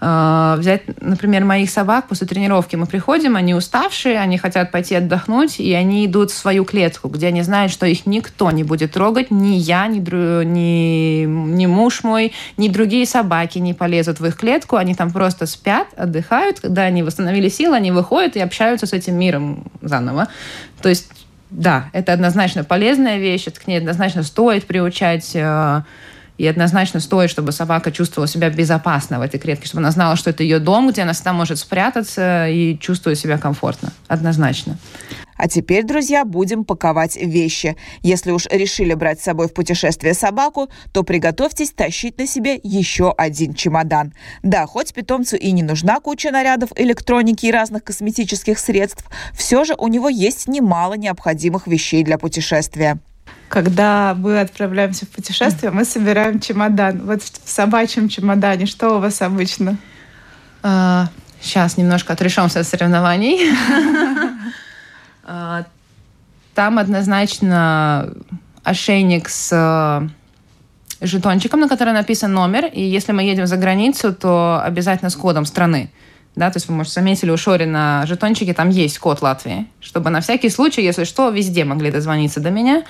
[0.00, 2.76] А, взять, например, моих собак после тренировки.
[2.76, 7.28] Мы приходим, они уставшие, они хотят пойти отдохнуть, и они идут в свою клетку, где
[7.28, 12.32] они знают, что их никто не будет трогать, ни я, ни, ни, ни муж мой,
[12.56, 17.02] ни другие собаки не полезут в их клетку, они там просто спят, отдыхают, когда они
[17.02, 20.28] восстановили силы, они выходят и общаются с этим миром заново.
[20.82, 21.10] То есть
[21.50, 25.82] да, это однозначно полезная вещь, это к ней однозначно стоит приучать э,
[26.38, 30.30] и однозначно стоит, чтобы собака чувствовала себя безопасно в этой клетке, чтобы она знала, что
[30.30, 33.92] это ее дом, где она всегда может спрятаться и чувствовать себя комфортно.
[34.08, 34.78] Однозначно.
[35.36, 37.76] А теперь, друзья, будем паковать вещи.
[38.02, 43.12] Если уж решили брать с собой в путешествие собаку, то приготовьтесь тащить на себе еще
[43.12, 44.14] один чемодан.
[44.42, 49.74] Да, хоть питомцу и не нужна куча нарядов, электроники и разных косметических средств, все же
[49.76, 53.00] у него есть немало необходимых вещей для путешествия
[53.54, 57.02] когда мы отправляемся в путешествие, мы собираем чемодан.
[57.04, 59.76] Вот в собачьем чемодане что у вас обычно?
[60.64, 61.06] А,
[61.40, 63.38] сейчас немножко отрешимся от соревнований.
[65.26, 65.64] А,
[66.54, 68.12] там однозначно
[68.62, 70.08] ошейник с э,
[71.00, 72.66] жетончиком, на который написан номер.
[72.66, 75.90] И если мы едем за границу, то обязательно с кодом страны.
[76.36, 80.10] Да, то есть вы, может, заметили, у Шори на жетончике там есть код Латвии, чтобы
[80.10, 82.82] на всякий случай, если что, везде могли дозвониться до меня.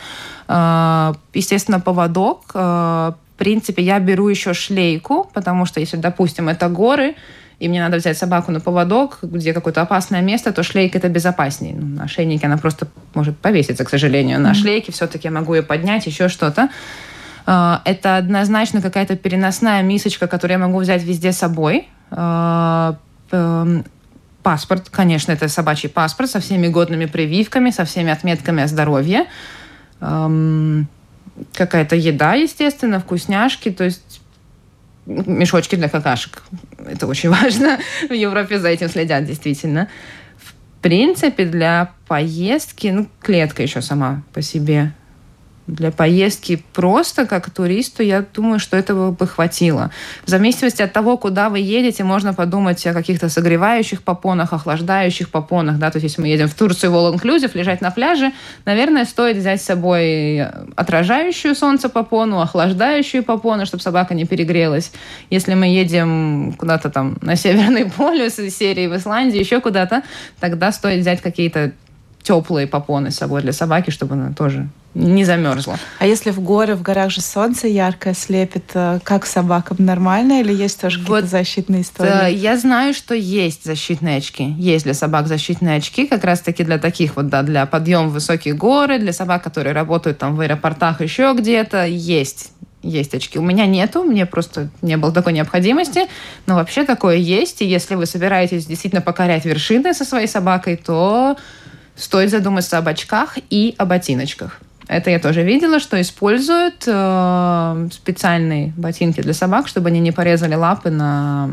[0.48, 2.50] А, естественно, поводок.
[2.54, 7.16] А, в принципе, я беру еще шлейку, потому что если, допустим, это горы,
[7.58, 11.74] и мне надо взять собаку на поводок, где какое-то опасное место, то шлейка это безопаснее.
[11.74, 14.40] Ну, на шейнике она просто может повеситься, к сожалению.
[14.40, 16.70] На шлейке все-таки я могу ее поднять, еще что-то.
[17.44, 21.88] А, это однозначно какая-то переносная мисочка, которую я могу взять везде с собой.
[23.34, 23.84] Эм,
[24.44, 29.26] паспорт, конечно, это собачий паспорт со всеми годными прививками, со всеми отметками о здоровье
[30.00, 30.86] эм,
[31.54, 34.20] какая-то еда, естественно, вкусняшки, то есть
[35.06, 36.42] мешочки для какашек.
[36.78, 37.78] Это очень важно.
[38.08, 39.88] В Европе за этим следят, действительно.
[40.36, 44.92] В принципе, для поездки, ну, клетка еще сама по себе.
[45.66, 49.90] Для поездки просто как туристу, я думаю, что этого бы хватило.
[50.24, 55.78] В зависимости от того, куда вы едете, можно подумать о каких-то согревающих попонах, охлаждающих попонах.
[55.78, 55.90] Да?
[55.90, 58.32] То есть, если мы едем в Турцию в all inclusive, лежать на пляже,
[58.64, 60.42] наверное, стоит взять с собой
[60.76, 64.92] отражающую солнце попону, охлаждающую попону, чтобы собака не перегрелась.
[65.30, 70.02] Если мы едем куда-то там на Северный полюс, из серии в Исландии, еще куда-то,
[70.40, 71.72] тогда стоит взять какие-то
[72.24, 75.78] теплые попоны с собой для собаки, чтобы она тоже не замерзла.
[75.98, 80.52] А если в горы, в горах же солнце яркое слепит, э, как собакам нормально или
[80.52, 82.32] есть тоже вот, какие-то защитные истории?
[82.32, 84.54] Я знаю, что есть защитные очки.
[84.56, 88.54] Есть для собак защитные очки, как раз-таки для таких вот, да, для подъема в высокие
[88.54, 92.52] горы, для собак, которые работают там в аэропортах еще где-то, есть
[92.84, 93.38] есть очки.
[93.38, 96.02] У меня нету, мне просто не было такой необходимости,
[96.46, 97.62] но вообще такое есть.
[97.62, 101.36] И если вы собираетесь действительно покорять вершины со своей собакой, то
[101.96, 104.60] стоит задуматься об очках и о ботиночках.
[104.86, 110.54] Это я тоже видела, что используют э, специальные ботинки для собак, чтобы они не порезали
[110.54, 111.50] лапы на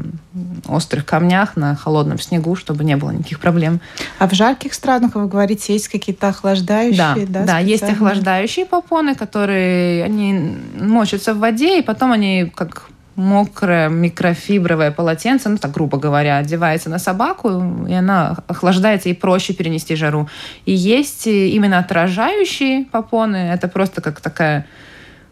[0.67, 3.79] острых камнях, на холодном снегу, чтобы не было никаких проблем.
[4.19, 7.25] А в жарких странах, вы говорите, есть какие-то охлаждающие?
[7.25, 12.89] Да, да, да есть охлаждающие попоны, которые они мочатся в воде, и потом они как
[13.15, 19.53] мокрое микрофибровое полотенце, ну так грубо говоря, одевается на собаку, и она охлаждается, и проще
[19.53, 20.29] перенести жару.
[20.65, 24.65] И есть именно отражающие попоны, это просто как такая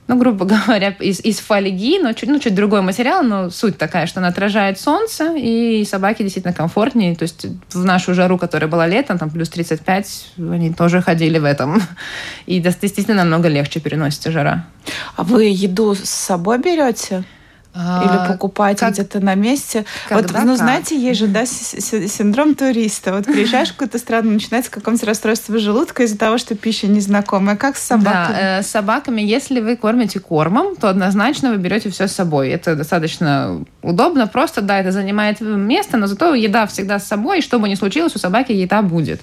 [0.09, 4.07] ну, грубо говоря, из, из фольги, но чуть, ну, чуть другой материал, но суть такая,
[4.07, 7.15] что она отражает солнце, и собаке действительно комфортнее.
[7.15, 11.45] То есть в нашу жару, которая была летом, там плюс 35, они тоже ходили в
[11.45, 11.79] этом.
[12.47, 14.65] И действительно намного легче переносится жара.
[15.15, 17.23] А вы еду с собой берете?
[17.79, 19.85] Или а, покупать как, где-то на месте.
[20.09, 23.13] Вот, ну, знаете, есть же, да, синдром туриста.
[23.13, 27.55] Вот приезжаешь в какую-то страну, начинается какое-то расстройство желудка из-за того, что пища незнакомая.
[27.55, 28.35] Как с собаками?
[28.35, 32.49] Да, э, с собаками, если вы кормите кормом, то однозначно вы берете все с собой.
[32.49, 34.27] Это достаточно удобно.
[34.27, 37.75] Просто, да, это занимает место, но зато еда всегда с собой, и что бы ни
[37.75, 39.21] случилось, у собаки еда будет.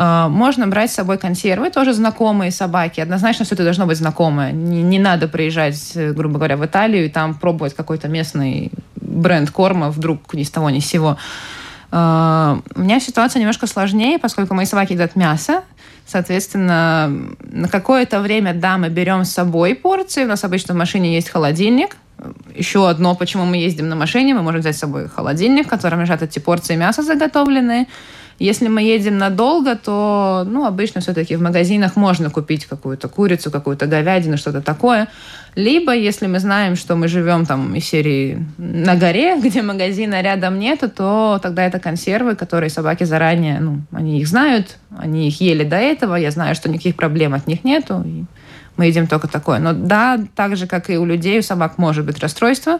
[0.00, 3.00] А, можно брать с собой консервы, тоже знакомые собаки.
[3.00, 4.52] Однозначно все это должно быть знакомое.
[4.52, 9.90] Не, не надо приезжать, грубо говоря, в Италию и там пробовать какой-то местный бренд корма
[9.90, 11.18] вдруг ни с того ни с сего.
[11.90, 15.64] А, у меня ситуация немножко сложнее, поскольку мои собаки едят мясо.
[16.06, 17.12] Соответственно,
[17.50, 20.22] на какое-то время, да, мы берем с собой порции.
[20.22, 21.96] У нас обычно в машине есть холодильник.
[22.54, 26.02] Еще одно, почему мы ездим на машине, мы можем взять с собой холодильник, в котором
[26.02, 27.88] лежат эти порции мяса заготовленные.
[28.38, 33.86] Если мы едем надолго, то, ну, обычно все-таки в магазинах можно купить какую-то курицу, какую-то
[33.86, 35.08] говядину, что-то такое.
[35.56, 40.58] Либо, если мы знаем, что мы живем там из серии на горе, где магазина рядом
[40.60, 45.64] нету, то тогда это консервы, которые собаки заранее, ну, они их знают, они их ели
[45.64, 48.24] до этого, я знаю, что никаких проблем от них нету, и
[48.76, 49.58] мы едим только такое.
[49.58, 52.78] Но да, так же, как и у людей, у собак может быть расстройство,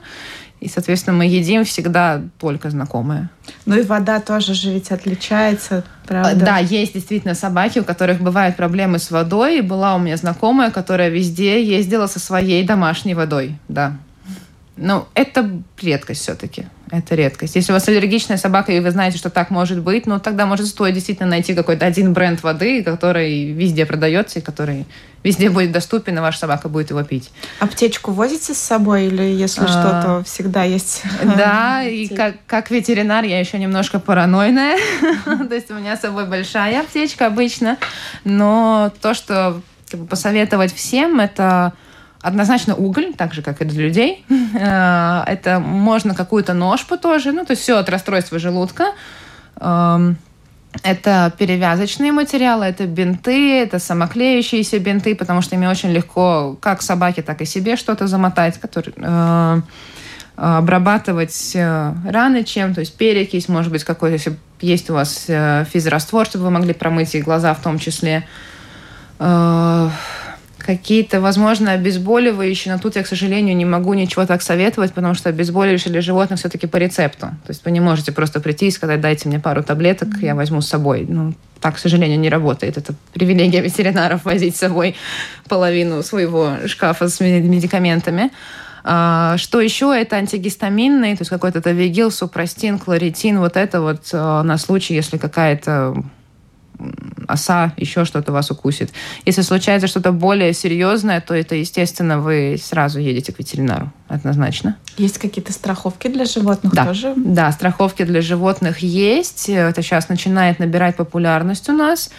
[0.61, 3.31] и, соответственно, мы едим всегда только знакомое.
[3.65, 6.45] Ну и вода тоже же ведь отличается, правда?
[6.45, 9.59] Да, есть действительно собаки, у которых бывают проблемы с водой.
[9.59, 13.97] И была у меня знакомая, которая везде ездила со своей домашней водой, да.
[14.81, 16.67] Но это редкость все-таки.
[16.91, 17.57] Это редкость.
[17.57, 20.67] Если у вас аллергичная собака, и вы знаете, что так может быть, ну тогда может
[20.67, 24.87] стоит действительно найти какой-то один бренд воды, который везде продается и который
[25.23, 27.31] везде будет доступен, и ваша собака будет его пить.
[27.59, 31.03] Аптечку возите с собой или если а, что, то всегда есть?
[31.23, 34.79] Да, и как, как ветеринар я еще немножко паранойная.
[35.25, 37.79] То есть у меня с собой большая аптечка обычно,
[38.25, 39.61] но то, что
[40.09, 41.73] посоветовать всем, это
[42.21, 44.25] однозначно уголь, так же, как и для людей.
[44.55, 48.93] Э, это можно какую-то ножпу тоже, ну, то есть все от расстройства желудка.
[49.61, 50.17] Эм,
[50.83, 57.23] это перевязочные материалы, это бинты, это самоклеющиеся бинты, потому что ими очень легко как собаке,
[57.23, 59.61] так и себе что-то замотать, который, э,
[60.37, 65.65] обрабатывать э, раны чем, то есть перекись, может быть, какой-то, если есть у вас э,
[65.73, 68.25] физраствор, чтобы вы могли промыть и глаза в том числе.
[69.19, 69.91] Э,
[70.69, 75.31] какие-то, возможно, обезболивающие, но тут я, к сожалению, не могу ничего так советовать, потому что
[75.31, 77.29] обезболивающие для животных все-таки по рецепту.
[77.29, 80.61] То есть вы не можете просто прийти и сказать, дайте мне пару таблеток, я возьму
[80.61, 81.07] с собой.
[81.09, 82.77] Ну, так, к сожалению, не работает.
[82.77, 84.95] Это привилегия ветеринаров возить с собой
[85.49, 88.31] половину своего шкафа с медикаментами.
[88.85, 89.99] А, что еще?
[89.99, 95.17] Это антигистаминный, то есть какой-то тавигил, супрастин, кларитин, вот это вот а, на случай, если
[95.17, 96.05] какая-то
[97.27, 98.91] оса, еще что-то вас укусит.
[99.27, 104.77] Если случается что-то более серьезное, то это, естественно, вы сразу едете к ветеринару, однозначно.
[104.97, 106.87] Есть какие-то страховки для животных да.
[106.87, 107.13] тоже?
[107.17, 109.49] Да, страховки для животных есть.
[109.49, 112.11] Это сейчас начинает набирать популярность у нас.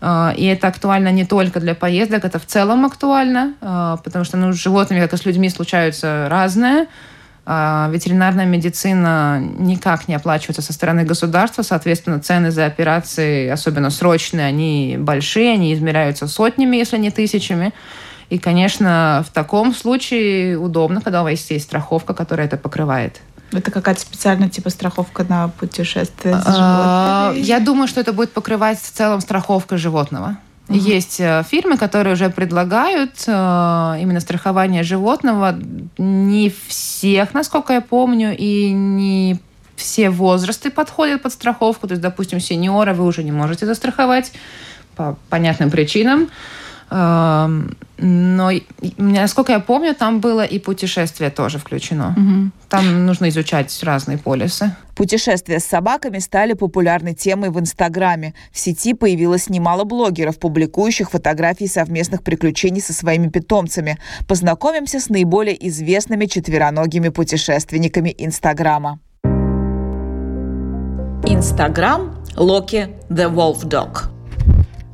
[0.00, 4.36] А, и это актуально не только для поездок, это в целом актуально, а, потому что
[4.36, 6.86] ну, с животными, как и с людьми, случаются разное.
[7.50, 14.44] А, ветеринарная медицина никак не оплачивается со стороны государства, соответственно, цены за операции, особенно срочные,
[14.44, 17.72] они большие, они измеряются сотнями, если не тысячами.
[18.28, 23.22] И, конечно, в таком случае удобно, когда у вас есть страховка, которая это покрывает.
[23.50, 27.46] Это какая-то специальная типа страховка на путешествие с а, животными?
[27.46, 30.36] Я думаю, что это будет покрывать в целом страховка животного.
[30.68, 30.78] Угу.
[30.78, 35.58] Есть э, фирмы, которые уже предлагают э, именно страхование животного.
[35.96, 39.40] Не всех, насколько я помню, и не
[39.76, 41.86] все возрасты подходят под страховку.
[41.86, 44.32] То есть, допустим, сеньора вы уже не можете застраховать
[44.94, 46.28] по понятным причинам.
[47.98, 48.50] Но,
[48.96, 52.14] насколько я помню, там было и путешествие тоже включено.
[52.16, 52.50] Угу.
[52.68, 54.74] Там нужно изучать разные полисы.
[54.94, 58.34] Путешествия с собаками стали популярной темой в Инстаграме.
[58.52, 63.98] В сети появилось немало блогеров, публикующих фотографии совместных приключений со своими питомцами.
[64.28, 69.00] Познакомимся с наиболее известными четвероногими путешественниками Инстаграма.
[71.24, 74.17] Инстаграм Локи The Wolf Dog.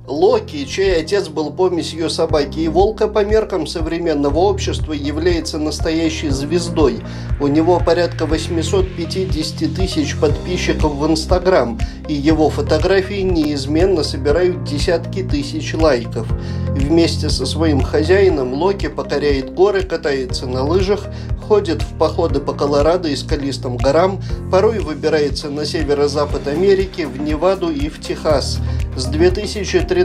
[0.06, 7.00] Локи, чей отец был помесью собаки и волка по меркам современного общества, является настоящей звездой.
[7.40, 15.72] У него порядка 850 тысяч подписчиков в Инстаграм, и его фотографии неизменно собирают десятки тысяч
[15.72, 16.26] лайков.
[16.74, 21.06] Вместе со своим хозяином Локи покоряет горы, катается на лыжах,
[21.48, 27.70] ходит в походы по Колорадо и скалистым горам, порой выбирается на северо-запад Америки, в Неваду
[27.70, 28.58] и в Техас.
[28.96, 30.03] С 2013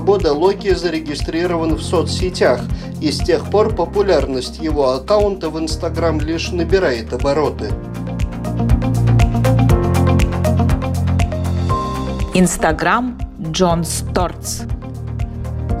[0.00, 2.60] года Локи зарегистрирован в соцсетях,
[3.00, 7.70] и с тех пор популярность его аккаунта в Инстаграм лишь набирает обороты.
[12.34, 13.18] Инстаграм
[13.52, 14.62] Джон Стортс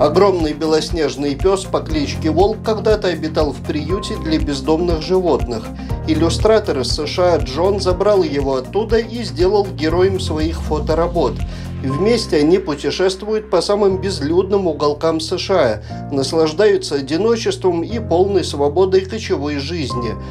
[0.00, 5.64] Огромный белоснежный пес по кличке Волк когда-то обитал в приюте для бездомных животных.
[6.06, 11.34] Иллюстратор из США Джон забрал его оттуда и сделал героем своих фоторабот.
[11.82, 20.14] Вместе они путешествуют по самым безлюдным уголкам США, наслаждаются одиночеством и полной свободой кочевой жизни–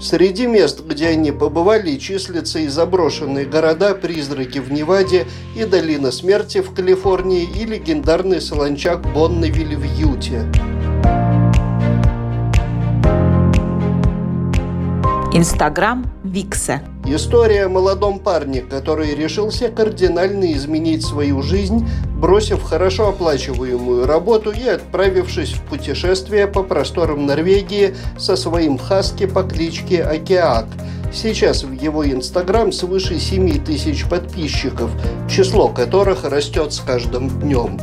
[0.00, 6.60] Среди мест, где они побывали, числятся и заброшенные города, призраки в Неваде, и долина смерти
[6.60, 10.44] в Калифорнии, и легендарный солончак Бонневиль в Юте.
[15.30, 16.80] Инстаграм Викса.
[17.04, 21.86] История о молодом парне, который решился кардинально изменить свою жизнь,
[22.18, 29.42] бросив хорошо оплачиваемую работу и отправившись в путешествие по просторам Норвегии со своим хаски по
[29.42, 30.64] кличке Океак.
[31.12, 34.90] Сейчас в его инстаграм свыше 7 тысяч подписчиков,
[35.28, 37.78] число которых растет с каждым днем.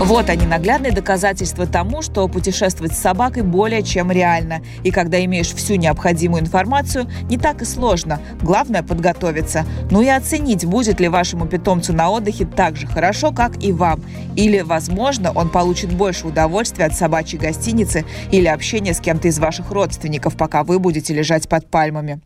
[0.00, 4.60] Вот они, наглядные доказательства тому, что путешествовать с собакой более чем реально.
[4.82, 8.20] И когда имеешь всю необходимую информацию, не так и сложно.
[8.42, 9.64] Главное– подготовиться.
[9.90, 14.02] Ну и оценить, будет ли вашему питомцу на отдыхе так же хорошо, как и вам.
[14.34, 19.70] Или, возможно, он получит больше удовольствия от собачьей гостиницы или общения с кем-то из ваших
[19.70, 22.20] родственников, пока вы будете лежать под пальмами.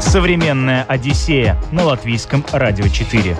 [0.00, 3.36] Современная Одиссея на латвийском радио 4.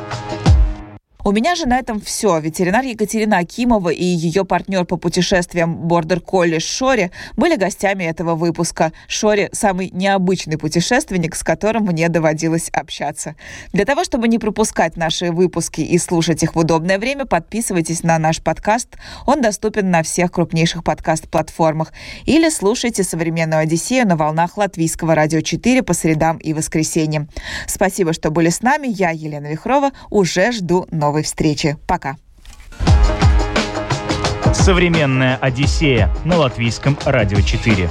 [1.24, 2.40] У меня же на этом все.
[2.40, 8.92] Ветеринар Екатерина Акимова и ее партнер по путешествиям Бордер Колли Шори были гостями этого выпуска.
[9.06, 13.36] Шори– самый необычный путешественник, с которым мне доводилось общаться.
[13.72, 18.18] Для того, чтобы не пропускать наши выпуски и слушать их в удобное время, подписывайтесь на
[18.18, 18.88] наш подкаст.
[19.24, 21.92] Он доступен на всех крупнейших подкаст-платформах.
[22.26, 27.28] Или слушайте «Современную Одиссею» на волнах Латвийского радио 4 по средам и воскресеньям.
[27.68, 28.88] Спасибо, что были с нами.
[28.88, 31.76] Я, Елена Вихрова, уже жду новых новой встречи.
[31.86, 32.16] Пока.
[34.54, 37.90] Современная Одиссея на латвийском радио 4.